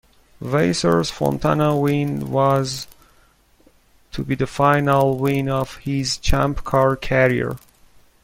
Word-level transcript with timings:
Vasser's 0.41 1.11
Fontana 1.11 1.77
win 1.77 2.31
was 2.31 2.87
to 4.11 4.23
be 4.23 4.33
the 4.33 4.47
final 4.47 5.15
win 5.19 5.47
of 5.47 5.77
his 5.77 6.17
ChampCar 6.17 6.99
career. 6.99 7.57